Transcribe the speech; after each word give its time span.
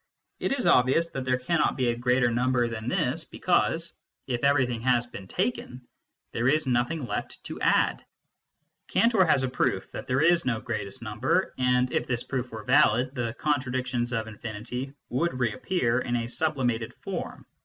It 0.39 0.51
is 0.51 0.65
obvious 0.65 1.09
that 1.09 1.25
there 1.25 1.37
cannot 1.37 1.77
be 1.77 1.89
a 1.89 1.95
greater 1.95 2.31
number 2.31 2.67
than 2.67 2.87
this, 2.89 3.23
because, 3.23 3.93
MATHEMATICS 4.27 4.27
AND 4.27 4.29
METAPHYSICIANS 4.29 4.33
89 4.33 4.39
if 4.39 4.49
everything 4.49 4.81
has 4.81 5.05
been 5.05 5.27
taken, 5.27 5.87
there 6.31 6.47
is 6.49 6.65
nothing 6.65 7.05
left 7.05 7.43
to 7.43 7.61
add. 7.61 8.03
Cantor 8.87 9.23
has 9.23 9.43
a 9.43 9.47
proof 9.47 9.91
that 9.91 10.07
there 10.07 10.21
is 10.21 10.43
no 10.43 10.59
greatest 10.59 11.03
number, 11.03 11.53
and 11.59 11.93
if 11.93 12.07
this 12.07 12.23
proof 12.23 12.49
were 12.51 12.63
valid, 12.63 13.13
the 13.13 13.33
contradictions 13.37 14.11
of 14.11 14.25
infinity 14.25 14.91
would 15.09 15.37
reappear 15.39 15.99
in 15.99 16.15
a 16.15 16.27
sublimated 16.27 16.95
form. 16.95 17.45